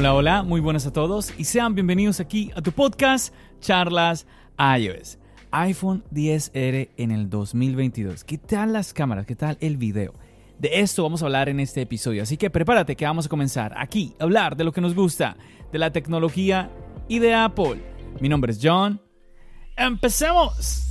[0.00, 4.26] Hola, hola, muy buenas a todos y sean bienvenidos aquí a tu podcast Charlas
[4.58, 5.18] iOS.
[5.50, 8.24] iPhone 10R en el 2022.
[8.24, 9.26] ¿Qué tal las cámaras?
[9.26, 10.14] ¿Qué tal el video?
[10.58, 13.74] De esto vamos a hablar en este episodio, así que prepárate que vamos a comenzar
[13.76, 15.36] aquí a hablar de lo que nos gusta,
[15.70, 16.70] de la tecnología
[17.06, 17.82] y de Apple.
[18.22, 19.02] Mi nombre es John.
[19.76, 20.89] ¡Empecemos!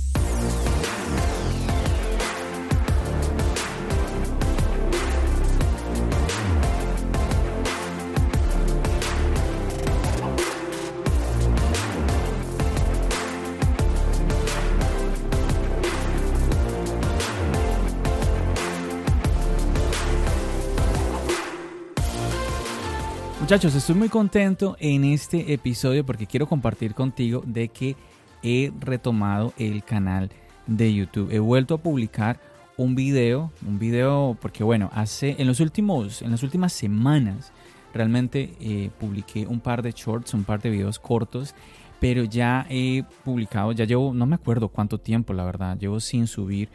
[23.50, 27.96] Muchachos, estoy muy contento en este episodio porque quiero compartir contigo de que
[28.44, 30.30] he retomado el canal
[30.68, 31.32] de YouTube.
[31.32, 32.38] He vuelto a publicar
[32.76, 37.50] un video, un video porque bueno, hace en los últimos en las últimas semanas
[37.92, 41.56] realmente eh, publiqué un par de shorts, un par de videos cortos,
[41.98, 46.28] pero ya he publicado, ya llevo no me acuerdo cuánto tiempo, la verdad, llevo sin
[46.28, 46.68] subir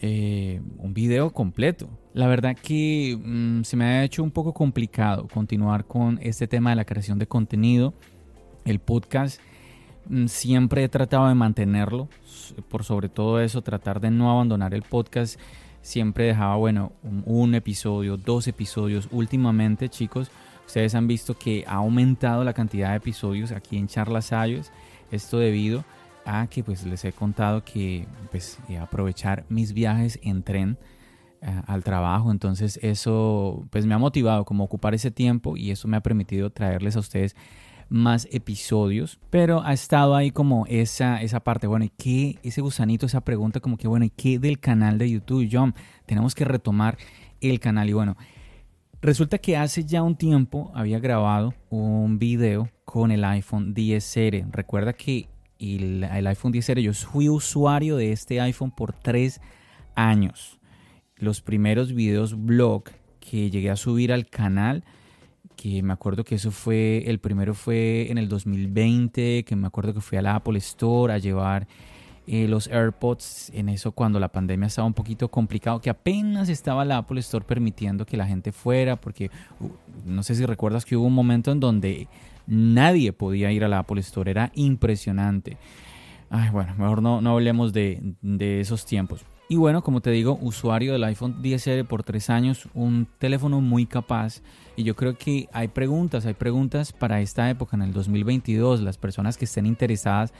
[0.00, 1.88] eh, un video completo.
[2.12, 6.70] La verdad que mm, se me ha hecho un poco complicado continuar con este tema
[6.70, 7.94] de la creación de contenido.
[8.64, 9.40] El podcast
[10.08, 12.08] mm, siempre he tratado de mantenerlo,
[12.68, 15.38] por sobre todo eso, tratar de no abandonar el podcast.
[15.82, 19.08] Siempre dejaba, bueno, un, episodio, dos episodios.
[19.10, 20.30] Últimamente, chicos,
[20.66, 24.72] ustedes han visto que ha aumentado la cantidad de episodios aquí en Charlas Ayos.
[25.10, 25.84] Esto debido a
[26.50, 30.78] que pues les he contado que pues eh, aprovechar mis viajes en tren
[31.42, 32.30] eh, al trabajo.
[32.30, 36.50] Entonces eso pues me ha motivado como ocupar ese tiempo y eso me ha permitido
[36.50, 37.36] traerles a ustedes
[37.88, 39.20] más episodios.
[39.30, 41.66] Pero ha estado ahí como esa esa parte.
[41.66, 45.10] Bueno y qué ese gusanito esa pregunta como que bueno y qué del canal de
[45.10, 45.74] YouTube John
[46.06, 46.96] tenemos que retomar
[47.40, 47.88] el canal.
[47.90, 48.16] Y bueno
[49.04, 54.50] Resulta que hace ya un tiempo había grabado un video con el iPhone 10R.
[54.50, 55.28] Recuerda que
[55.64, 56.80] el, el iPhone 10R.
[56.80, 59.40] Yo fui usuario de este iPhone por tres
[59.94, 60.58] años.
[61.16, 62.84] Los primeros videos blog
[63.20, 64.84] que llegué a subir al canal,
[65.56, 69.94] que me acuerdo que eso fue, el primero fue en el 2020, que me acuerdo
[69.94, 71.66] que fui a la Apple Store a llevar
[72.26, 76.84] eh, los AirPods, en eso cuando la pandemia estaba un poquito complicado, que apenas estaba
[76.84, 79.68] la Apple Store permitiendo que la gente fuera, porque uh,
[80.06, 82.08] no sé si recuerdas que hubo un momento en donde
[82.46, 85.56] Nadie podía ir a la Apple Store, era impresionante.
[86.30, 89.24] Ay, bueno, mejor no, no hablemos de, de esos tiempos.
[89.46, 93.84] Y bueno, como te digo, usuario del iPhone 10R por tres años, un teléfono muy
[93.84, 94.40] capaz.
[94.74, 98.80] Y yo creo que hay preguntas, hay preguntas para esta época, en el 2022.
[98.80, 100.32] Las personas que estén interesadas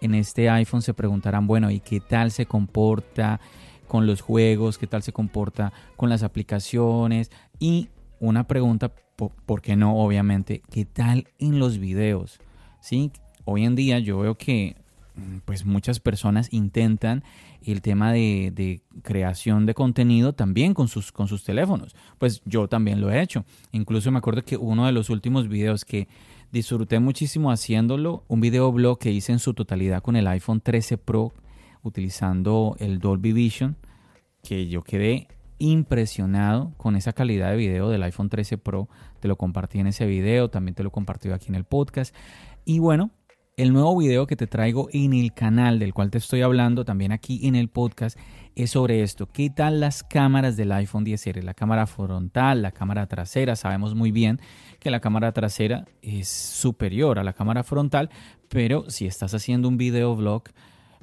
[0.00, 3.40] en este iPhone se preguntarán, bueno, ¿y qué tal se comporta
[3.88, 4.78] con los juegos?
[4.78, 7.32] ¿Qué tal se comporta con las aplicaciones?
[7.58, 7.88] Y
[8.22, 8.92] una pregunta
[9.46, 9.96] ¿por qué no?
[9.96, 12.40] Obviamente, ¿qué tal en los videos?
[12.80, 13.10] ¿Sí?
[13.44, 14.76] Hoy en día yo veo que
[15.16, 17.24] mm, pues muchas personas intentan
[17.64, 21.94] el tema de, creación de contenido también con sus, con sus teléfonos.
[22.18, 23.44] Pues yo también lo he hecho.
[23.72, 26.08] Incluso me acuerdo que uno de los últimos videos que
[26.50, 30.98] disfruté muchísimo haciéndolo, un video blog que hice en su totalidad con el iPhone 13
[30.98, 31.32] Pro
[31.82, 33.76] utilizando el Dolby Vision,
[34.42, 35.28] que yo quedé
[35.62, 38.88] impresionado con esa calidad de video del iPhone 13 Pro.
[39.20, 42.14] Te lo compartí en ese video, también te lo compartí aquí en el podcast.
[42.64, 43.12] Y bueno,
[43.56, 47.12] el nuevo video que te traigo en el canal del cual te estoy hablando, también
[47.12, 48.18] aquí en el podcast,
[48.56, 49.28] es sobre esto.
[49.28, 51.42] ¿Qué tal las cámaras del iPhone 10R?
[51.42, 53.54] La cámara frontal, la cámara trasera.
[53.54, 54.40] Sabemos muy bien
[54.80, 58.10] que la cámara trasera es superior a la cámara frontal,
[58.48, 60.42] pero si estás haciendo un video vlog,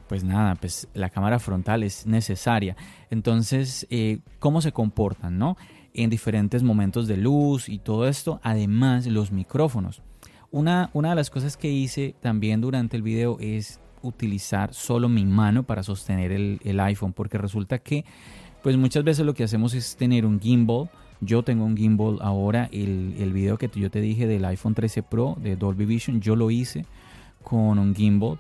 [0.10, 2.76] pues nada, pues la cámara frontal es necesaria.
[3.12, 5.56] Entonces, eh, ¿cómo se comportan, no?
[5.94, 10.02] En diferentes momentos de luz y todo esto, además los micrófonos.
[10.50, 15.26] Una, una de las cosas que hice también durante el video es utilizar solo mi
[15.26, 18.04] mano para sostener el, iPhone, porque resulta que,
[18.64, 20.90] pues muchas veces lo que hacemos es tener un gimbal.
[21.22, 25.04] Yo tengo un gimbal ahora, el, el video que yo te dije del iPhone 13
[25.04, 26.88] Pro de Dolby Vision, yo lo hice
[27.44, 28.40] con un gimbal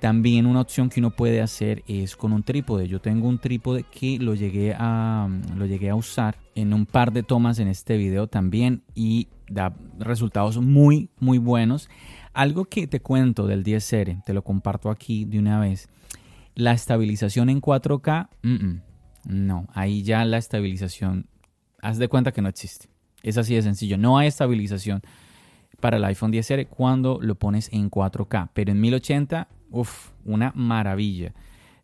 [0.00, 2.88] También una opción que uno puede hacer es con un trípode.
[2.88, 7.12] Yo tengo un trípode que lo llegué a, lo llegué a usar en un par
[7.12, 11.90] de tomas en este video también y da resultados muy, muy buenos.
[12.32, 15.90] Algo que te cuento del 10R, te lo comparto aquí de una vez.
[16.54, 18.30] La estabilización en 4K,
[19.26, 21.26] no, ahí ya la estabilización,
[21.82, 22.88] haz de cuenta que no existe.
[23.22, 23.98] Es así de sencillo.
[23.98, 25.02] No hay estabilización
[25.78, 31.32] para el iPhone 10R cuando lo pones en 4K, pero en 1080 Uf, una maravilla.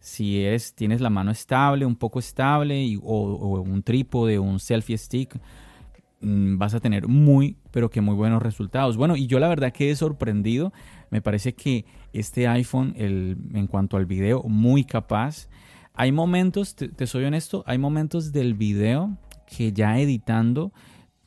[0.00, 4.98] Si es, tienes la mano estable, un poco estable, o, un trípode o un selfie
[4.98, 5.38] stick,
[6.20, 8.96] mm, vas a tener muy, pero que muy buenos resultados.
[8.96, 10.72] Bueno, y yo la verdad que he sorprendido.
[11.10, 15.48] Me parece que este iPhone, el, en cuanto al video, muy capaz.
[15.94, 19.16] Hay momentos, te, soy honesto, hay momentos del video
[19.46, 20.72] que ya editando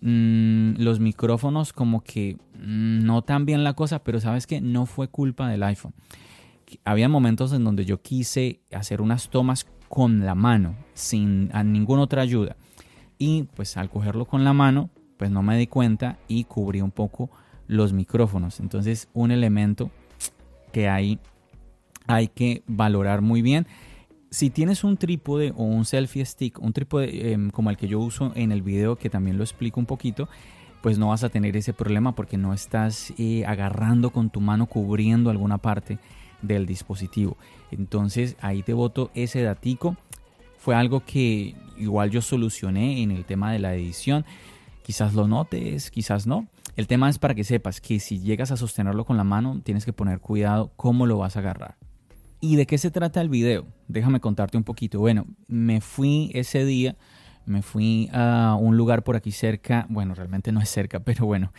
[0.02, 4.86] mm, los micrófonos como que mm, no tan bien la cosa, pero sabes que no
[4.86, 5.94] fue culpa del iPhone
[6.84, 12.22] había momentos en donde yo quise hacer unas tomas con la mano, sin ninguna otra
[12.22, 12.56] ayuda.
[13.18, 16.92] Y pues al cogerlo con la mano, pues no me di cuenta y cubrí un
[16.92, 17.30] poco
[17.68, 18.60] los micrófonos.
[18.60, 19.92] Entonces un elemento
[20.72, 21.20] que hay,
[22.08, 23.68] hay que valorar muy bien.
[24.30, 28.00] Si tienes un trípode o un selfie stick, un trípode em, como el que yo
[28.00, 30.30] uso en el video, que también lo explico un poquito,
[30.82, 34.68] pues no vas a tener ese problema porque no estás eh, agarrando con tu mano
[34.68, 35.98] cubriendo alguna parte
[36.42, 37.38] del dispositivo.
[37.72, 39.98] Entonces ahí te voto ese datico.
[40.58, 44.26] Fue algo que igual yo solucioné en el tema de la edición.
[44.84, 46.48] Quizás lo notes, quizás no.
[46.76, 49.86] El tema es para que sepas que si llegas a sostenerlo con la mano, tienes
[49.86, 51.76] que poner cuidado cómo lo vas a agarrar.
[52.42, 53.68] ¿Y de qué se trata el video?
[53.88, 55.00] Déjame contarte un poquito.
[55.00, 56.96] Bueno, me fui ese día,
[57.46, 61.52] me fui a un lugar por aquí cerca, bueno, realmente no es cerca, pero bueno,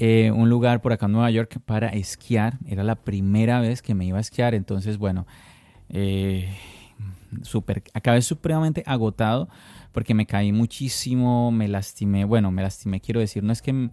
[0.00, 2.56] eh, un lugar por acá en Nueva York para esquiar.
[2.64, 5.26] Era la primera vez que me iba a esquiar, entonces bueno,
[5.88, 6.48] eh,
[7.42, 9.48] super, acabé supremamente agotado
[9.90, 13.90] porque me caí muchísimo, me lastimé, bueno, me lastimé, quiero decir, no es que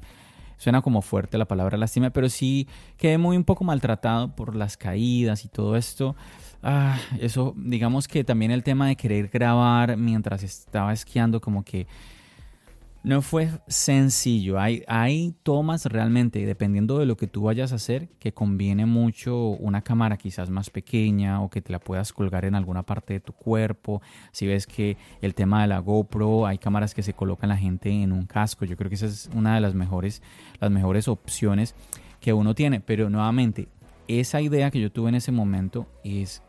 [0.58, 2.68] suena como fuerte la palabra lastimé, pero sí
[2.98, 6.16] quedé muy un poco maltratado por las caídas y todo esto.
[6.62, 11.88] Ah, eso, digamos que también el tema de querer grabar mientras estaba esquiando, como que
[13.06, 14.60] no fue sencillo.
[14.60, 19.50] Hay, hay tomas realmente, dependiendo de lo que tú vayas a hacer, que conviene mucho
[19.50, 23.20] una cámara quizás más pequeña o que te la puedas colgar en alguna parte de
[23.20, 24.02] tu cuerpo.
[24.32, 27.92] Si ves que el tema de la GoPro, hay cámaras que se colocan la gente
[27.92, 28.66] en un casco.
[28.66, 30.24] Yo creo que esa es una de las mejores,
[30.60, 31.76] las mejores opciones
[32.20, 32.80] que uno tiene.
[32.80, 33.68] Pero nuevamente,
[34.08, 36.42] esa idea que yo tuve en ese momento es,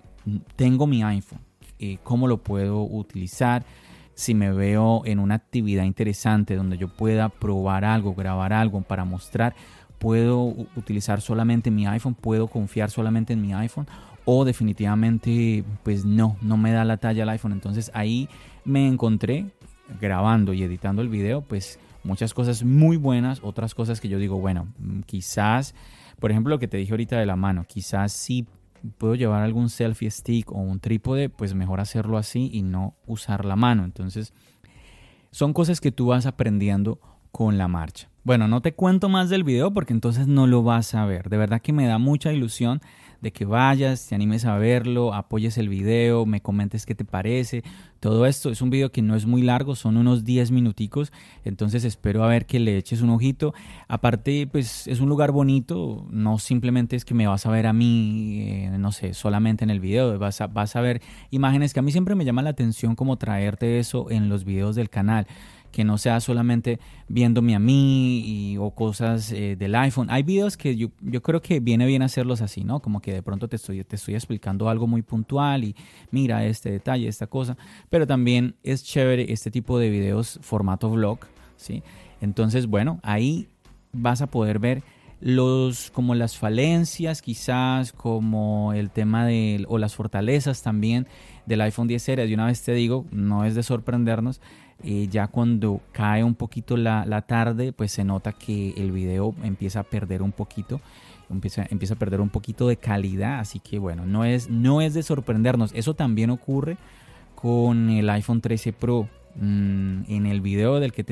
[0.56, 1.40] tengo mi iPhone,
[1.78, 3.66] eh, ¿cómo lo puedo utilizar?
[4.16, 9.04] Si me veo en una actividad interesante donde yo pueda probar algo, grabar algo para
[9.04, 9.54] mostrar,
[9.98, 13.86] puedo utilizar solamente mi iPhone, puedo confiar solamente en mi iPhone
[14.24, 17.52] o definitivamente pues no, no me da la talla el iPhone.
[17.52, 18.26] Entonces ahí
[18.64, 19.50] me encontré
[20.00, 24.38] grabando y editando el video pues muchas cosas muy buenas, otras cosas que yo digo,
[24.38, 25.74] bueno, mm, quizás,
[26.18, 28.46] por ejemplo lo que te dije ahorita de la mano, quizás sí
[28.86, 33.44] puedo llevar algún selfie stick o un trípode, pues mejor hacerlo así y no usar
[33.44, 33.84] la mano.
[33.84, 34.32] Entonces,
[35.30, 37.00] son cosas que tú vas aprendiendo
[37.30, 38.08] con la marcha.
[38.26, 41.28] Bueno, no te cuento más del video porque entonces no lo vas a ver.
[41.28, 42.80] De verdad que me da mucha ilusión
[43.20, 47.62] de que vayas, te animes a verlo, apoyes el video, me comentes qué te parece.
[48.00, 51.12] Todo esto es un video que no es muy largo, son unos 10 minuticos,
[51.44, 53.54] entonces espero a ver que le eches un ojito.
[53.86, 57.72] Aparte, pues es un lugar bonito, no simplemente es que me vas a ver a
[57.72, 61.78] mí, eh, no sé, solamente en el video, vas a, vas a ver imágenes que
[61.78, 65.28] a mí siempre me llama la atención como traerte eso en los videos del canal
[65.70, 70.08] que no sea solamente viéndome a mí y, o cosas eh, del iPhone.
[70.10, 72.80] Hay videos que yo, yo, creo que viene bien hacerlos así, ¿no?
[72.80, 75.76] Como que de pronto te estoy, te estoy explicando algo muy puntual y
[76.10, 77.56] mira este detalle, esta cosa.
[77.90, 81.18] Pero también es chévere este tipo de videos formato vlog,
[81.56, 81.82] ¿sí?
[82.20, 83.48] Entonces, bueno, ahí
[83.92, 84.82] vas a poder ver
[85.20, 91.06] los como las falencias quizás como el tema de o las fortalezas también
[91.46, 94.42] del iPhone 10 series de una vez te digo no es de sorprendernos
[94.82, 99.80] eh, ya cuando cae un poquito la, tarde, pues se nota que el video empieza
[99.80, 100.80] a perder un poquito,
[101.30, 104.94] empieza, empieza a perder un poquito de calidad, así que bueno, no es, no es
[104.94, 105.72] de sorprendernos.
[105.74, 106.76] Eso también ocurre
[107.34, 109.08] con el iPhone 13 Pro.
[109.38, 111.04] Mm, en el video del que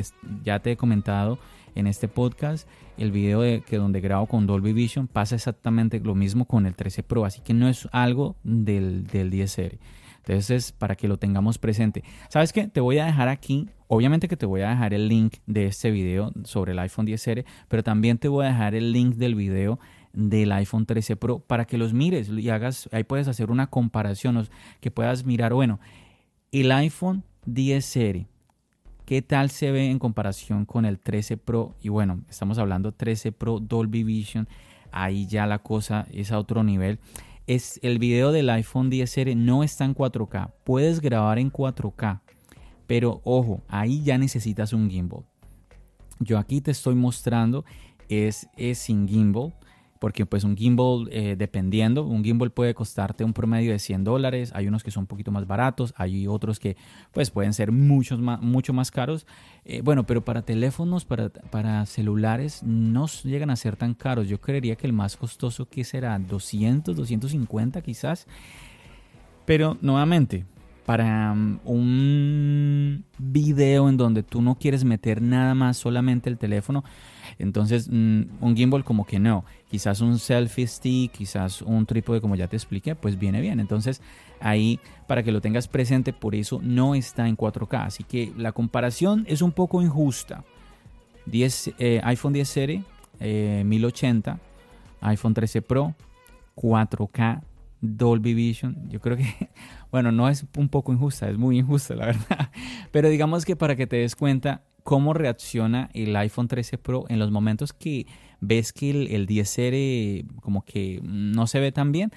[0.42, 1.38] ya te he comentado
[1.74, 2.66] en este podcast,
[2.96, 6.74] el video de, que donde grabo con Dolby Vision, pasa exactamente lo mismo con el
[6.74, 9.78] 13 Pro, así que no es algo del, del 10R.
[10.26, 12.02] Entonces, para que lo tengamos presente.
[12.28, 12.66] ¿Sabes qué?
[12.66, 15.90] Te voy a dejar aquí, obviamente que te voy a dejar el link de este
[15.90, 19.78] video sobre el iPhone 10R, pero también te voy a dejar el link del video
[20.14, 24.48] del iPhone 13 Pro para que los mires y hagas, ahí puedes hacer una comparación,
[24.80, 25.80] que puedas mirar, bueno,
[26.52, 28.26] el iPhone 10 serie,
[29.04, 31.74] ¿qué tal se ve en comparación con el 13 Pro?
[31.82, 34.48] Y bueno, estamos hablando 13 Pro Dolby Vision,
[34.92, 36.98] ahí ya la cosa es a otro nivel.
[37.46, 42.20] Es el video del iPhone 10 serie no está en 4K, puedes grabar en 4K,
[42.86, 45.24] pero ojo, ahí ya necesitas un gimbal.
[46.20, 47.64] Yo aquí te estoy mostrando
[48.08, 49.52] es, es sin gimbal
[50.04, 54.52] porque pues un gimbal, eh, dependiendo, un gimbal puede costarte un promedio de 100 dólares,
[54.54, 56.76] hay unos que son un poquito más baratos, hay otros que
[57.12, 59.26] pues pueden ser muchos más, mucho más caros,
[59.64, 64.42] eh, bueno, pero para teléfonos, para, para celulares no llegan a ser tan caros, yo
[64.42, 68.26] creería que el más costoso que será 200, 250 quizás,
[69.46, 70.44] pero nuevamente,
[70.84, 76.84] para mm, un video en donde tú no quieres meter nada más, solamente el teléfono,
[77.38, 82.36] entonces mm, un gimbal como que no, quizás un selfie stick, quizás un trípode como
[82.36, 83.60] ya te expliqué, pues viene bien.
[83.60, 84.00] Entonces
[84.40, 87.86] ahí para que lo tengas presente, por eso no está en 4K.
[87.86, 90.44] Así que la comparación es un poco injusta.
[91.26, 92.84] 10, eh, iPhone 10 serie,
[93.20, 94.38] 1080, eh,
[95.00, 95.94] iPhone 13 Pro,
[96.54, 97.42] 4K,
[97.84, 98.88] Dolby Vision.
[98.88, 99.50] Yo creo que,
[99.90, 102.50] bueno, no es un poco injusta, es muy injusta, la verdad.
[102.90, 107.18] Pero digamos que para que te des cuenta cómo reacciona el iPhone 13 Pro en
[107.18, 108.06] los momentos que
[108.40, 112.10] ves que el, 10R como que no se ve tan bien.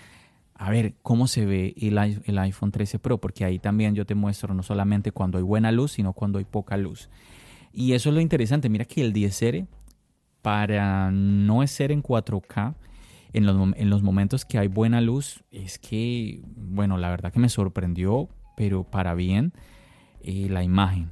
[0.59, 4.15] A ver cómo se ve el, el iPhone 13 Pro, porque ahí también yo te
[4.15, 7.09] muestro no solamente cuando hay buena luz, sino cuando hay poca luz.
[7.71, 8.69] Y eso es lo interesante.
[8.69, 9.67] Mira que el 10R,
[10.41, 12.73] para no ser en 4K,
[13.37, 17.39] en los, en los momentos que hay buena luz, es que, bueno, la verdad que
[17.39, 19.53] me sorprendió, pero para bien,
[20.21, 21.11] eh, la imagen.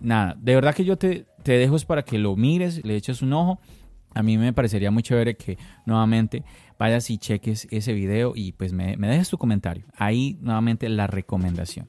[0.00, 3.22] Nada, de verdad que yo te, te dejo es para que lo mires, le eches
[3.22, 3.60] un ojo.
[4.14, 6.44] A mí me parecería muy chévere que nuevamente
[6.78, 9.86] vayas y cheques ese video y pues me, me dejes tu comentario.
[9.96, 11.88] Ahí nuevamente la recomendación.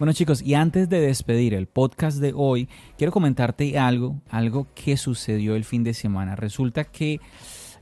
[0.00, 4.96] Bueno chicos, y antes de despedir el podcast de hoy, quiero comentarte algo, algo que
[4.96, 6.36] sucedió el fin de semana.
[6.36, 7.20] Resulta que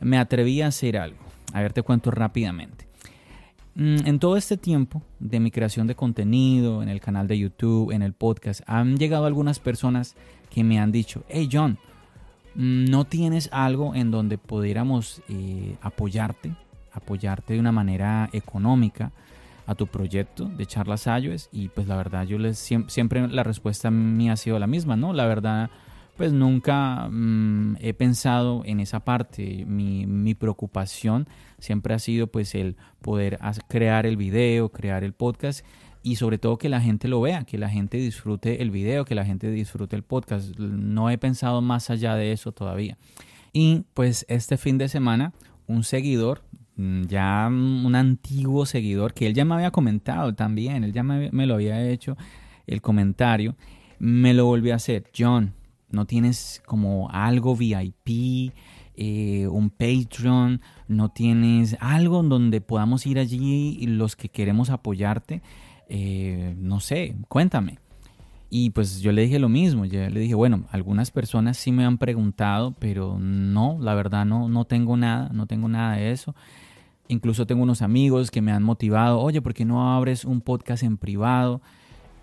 [0.00, 1.20] me atreví a hacer algo.
[1.52, 2.88] A ver, te cuento rápidamente.
[3.76, 7.92] Mm, en todo este tiempo de mi creación de contenido, en el canal de YouTube,
[7.92, 10.16] en el podcast, han llegado algunas personas
[10.50, 11.78] que me han dicho, hey John,
[12.56, 16.52] mm, ¿no tienes algo en donde pudiéramos eh, apoyarte?
[16.90, 19.12] Apoyarte de una manera económica
[19.68, 23.90] a tu proyecto de charlas iOS y pues la verdad yo les siempre, la respuesta
[23.90, 25.12] mía ha sido la misma, ¿no?
[25.12, 25.70] La verdad
[26.16, 29.66] pues nunca mm, he pensado en esa parte.
[29.66, 35.64] Mi, mi, preocupación siempre ha sido pues el poder crear el video, crear el podcast
[36.02, 39.14] y sobre todo que la gente lo vea, que la gente disfrute el video, que
[39.14, 40.58] la gente disfrute el podcast.
[40.58, 42.96] No he pensado más allá de eso todavía.
[43.52, 45.34] Y pues este fin de semana
[45.68, 46.42] un seguidor
[46.78, 51.54] ya un antiguo seguidor que él ya me había comentado también, él ya me, lo
[51.54, 52.16] había hecho
[52.68, 53.56] el comentario,
[53.98, 55.10] me lo volvió a hacer.
[55.16, 55.54] John,
[55.90, 58.52] ¿no tienes como algo VIP,
[58.94, 60.60] eh, un Patreon?
[60.86, 65.42] ¿No tienes algo donde podamos ir allí los que queremos apoyarte?
[65.88, 67.78] Eh, no sé, cuéntame.
[68.50, 71.84] Y pues yo le dije lo mismo, yo le dije, bueno, algunas personas sí me
[71.84, 76.34] han preguntado, pero no, la verdad no, no tengo nada, no tengo nada de eso.
[77.08, 80.82] Incluso tengo unos amigos que me han motivado, oye, ¿por qué no abres un podcast
[80.82, 81.60] en privado?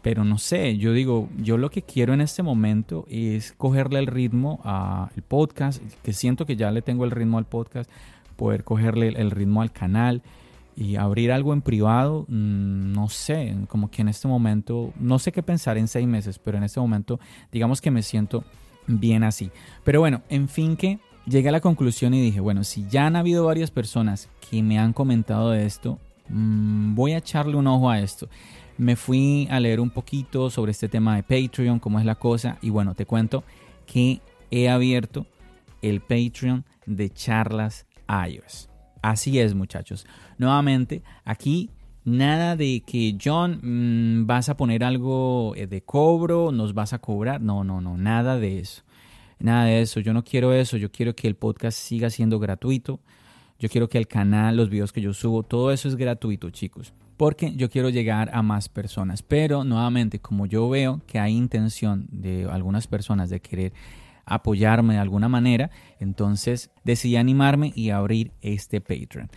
[0.04, 4.06] Pero no sé, yo digo, yo lo que quiero en este momento es cogerle el
[4.06, 7.90] ritmo al podcast, que siento que ya le tengo el ritmo al podcast,
[8.36, 10.22] poder cogerle el ritmo al canal
[10.76, 15.32] y abrir algo en privado, mm, no sé, como que en este momento, no sé
[15.32, 17.20] qué pensar en seis meses, pero en este momento
[17.52, 18.44] digamos que me siento
[18.86, 19.50] bien así.
[19.84, 23.16] Pero bueno, en fin que llegué a la conclusión y dije, bueno, si ya han
[23.16, 27.90] habido varias personas que me han comentado de esto, mm, voy a echarle un ojo
[27.90, 28.30] a esto.
[28.78, 32.58] Me fui a leer un poquito sobre este tema de Patreon, cómo es la cosa,
[32.62, 33.44] y bueno, te cuento
[33.86, 35.26] que he abierto
[35.82, 38.70] el Patreon de charlas iOS.
[39.02, 40.06] Así es, muchachos.
[40.38, 41.70] Nuevamente, aquí
[42.06, 47.00] Nada de que John mm, vas a poner algo eh, de cobro, nos vas a
[47.00, 47.42] cobrar.
[47.42, 48.84] No, no, no, nada de eso.
[49.40, 50.00] Nada de eso.
[50.00, 50.78] Yo no quiero eso.
[50.78, 53.00] Yo quiero que el podcast siga siendo gratuito.
[53.60, 56.94] Yo quiero que el canal, los videos que yo subo, todo eso es gratuito, chicos.
[57.18, 59.22] Porque yo quiero llegar a más personas.
[59.24, 63.74] Pero nuevamente, como yo veo que hay intención de algunas personas de querer
[64.26, 69.30] apoyarme de alguna manera, entonces decidí animarme y abrir este Patreon.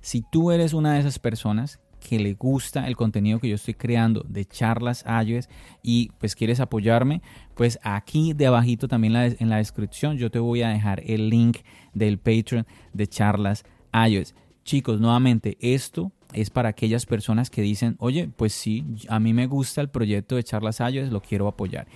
[0.00, 3.74] Si tú eres una de esas personas que le gusta el contenido que yo estoy
[3.74, 5.50] creando de charlas iOS
[5.82, 7.20] y pues quieres apoyarme,
[7.54, 11.58] pues aquí debajito también en la descripción yo te voy a dejar el link
[11.92, 14.34] del Patreon de charlas iOS.
[14.64, 19.46] Chicos, nuevamente, esto es para aquellas personas que dicen, oye, pues sí, a mí me
[19.46, 21.86] gusta el proyecto de charlas iOS, lo quiero apoyar.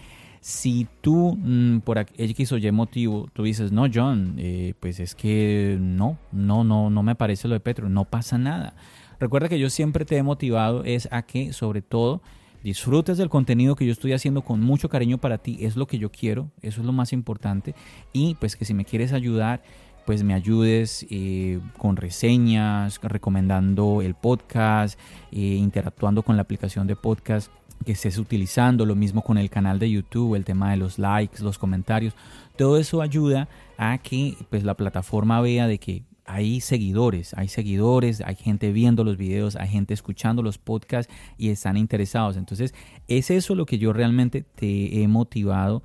[0.41, 5.15] Si tú, mm, por X o Y motivo, tú dices, no, John, eh, pues es
[5.15, 8.75] que no, no, no, no me parece lo de Petro, no pasa nada.
[9.23, 12.23] Recuerda que yo siempre te he motivado es a que, sobre todo,
[12.65, 15.97] disfrutes del contenido que yo estoy haciendo con mucho cariño para ti, es lo que
[15.97, 17.77] yo quiero, eso es lo más importante.
[18.13, 19.63] Y pues que si me quieres ayudar,
[20.07, 24.99] pues me ayudes eh, con reseñas, recomendando el podcast,
[25.31, 27.53] eh, interactuando con la aplicación de podcast
[27.87, 31.45] que estés utilizando, lo mismo con el canal de YouTube, el tema de los likes,
[31.45, 32.17] los comentarios,
[32.57, 33.49] todo eso ayuda
[33.79, 39.05] a que pues la plataforma vea de que hay seguidores, hay seguidores, hay gente viendo
[39.05, 42.37] los videos, hay gente escuchando los podcasts y están interesados.
[42.37, 42.75] Entonces,
[43.09, 45.83] es eso lo que yo realmente te he motivado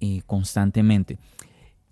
[0.00, 1.18] eh, constantemente.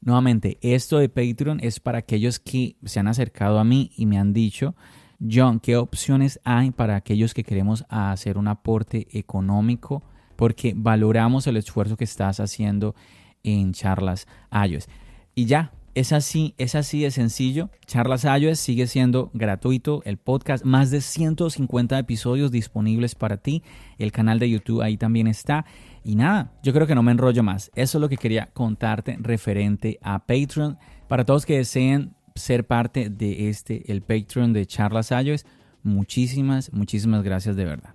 [0.01, 4.19] Nuevamente, esto de Patreon es para aquellos que se han acercado a mí y me
[4.19, 4.75] han dicho,
[5.19, 10.03] John, ¿qué opciones hay para aquellos que queremos hacer un aporte económico?
[10.37, 12.95] Porque valoramos el esfuerzo que estás haciendo
[13.43, 14.89] en charlas iOS.
[15.35, 17.71] Y ya, es así, es así de sencillo.
[17.87, 20.03] Charlas iOS sigue siendo gratuito.
[20.05, 23.63] El podcast, más de 150 episodios disponibles para ti.
[23.99, 25.65] El canal de YouTube ahí también está.
[26.03, 27.71] Y nada, yo creo que no me enrollo más.
[27.77, 30.79] Eso es lo que quería contarte referente a Patreon.
[31.07, 35.47] Para todos que deseen ser parte de este, el Patreon de Charlas iOS,
[35.85, 37.95] muchísimas, muchísimas gracias de verdad.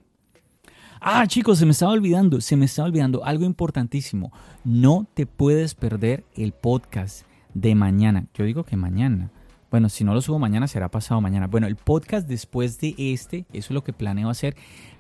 [1.02, 4.32] Ah, chicos, se me estaba olvidando, se me estaba olvidando algo importantísimo.
[4.63, 7.29] No te puedes perder el podcast
[7.60, 8.28] de mañana.
[8.34, 9.32] Yo digo que mañana.
[9.69, 11.48] Bueno, si no lo subo mañana, será pasado mañana.
[11.48, 14.56] Bueno, el podcast después de este, eso es lo que planeo hacer.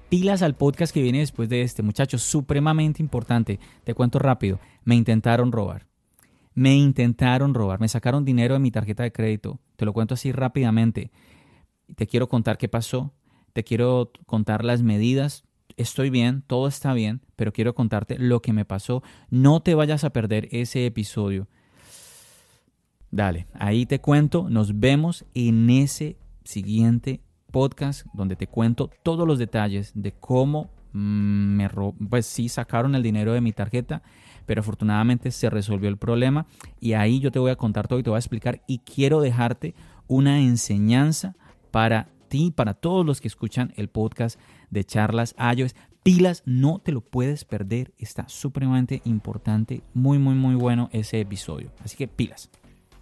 [0.09, 3.59] Pilas al podcast que viene después de este, muchachos, supremamente importante.
[3.83, 4.59] Te cuento rápido.
[4.83, 5.87] Me intentaron robar.
[6.53, 7.79] Me intentaron robar.
[7.79, 9.59] Me sacaron dinero de mi tarjeta de crédito.
[9.75, 11.11] Te lo cuento así rápidamente.
[11.95, 13.13] Te quiero contar qué pasó.
[13.53, 15.45] Te quiero contar las medidas.
[15.77, 19.01] Estoy bien, todo está bien, pero quiero contarte lo que me pasó.
[19.29, 21.47] No te vayas a perder ese episodio.
[23.11, 29.39] Dale, ahí te cuento, nos vemos en ese siguiente podcast donde te cuento todos los
[29.39, 31.69] detalles de cómo mm, me
[32.07, 34.03] pues sí sacaron el dinero de mi tarjeta,
[34.45, 36.45] pero afortunadamente se resolvió el problema
[36.79, 39.21] y ahí yo te voy a contar todo y te voy a explicar y quiero
[39.21, 39.73] dejarte
[40.07, 41.35] una enseñanza
[41.71, 45.75] para ti, para todos los que escuchan el podcast de charlas iOS.
[46.03, 51.71] Pilas, no te lo puedes perder, está supremamente importante, muy muy muy bueno ese episodio,
[51.83, 52.49] así que pilas.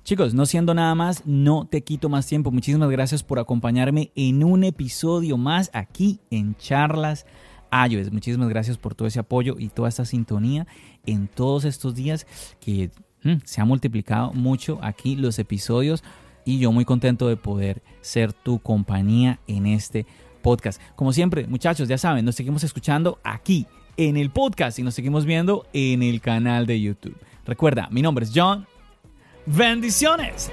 [0.07, 2.49] Chicos, no siendo nada más, no te quito más tiempo.
[2.49, 7.25] Muchísimas gracias por acompañarme en un episodio más aquí en Charlas
[7.89, 8.13] iOS.
[8.13, 10.65] Muchísimas gracias por todo ese apoyo y toda esta sintonía
[11.05, 12.25] en todos estos días
[12.61, 12.89] que
[13.23, 16.05] mm, se ha multiplicado mucho aquí los episodios
[16.45, 20.05] y yo muy contento de poder ser tu compañía en este
[20.41, 20.81] podcast.
[20.95, 23.67] Como siempre, muchachos, ya saben, nos seguimos escuchando aquí
[23.97, 27.17] en el podcast y nos seguimos viendo en el canal de YouTube.
[27.45, 28.65] Recuerda, mi nombre es John
[29.47, 30.51] Bendiciones.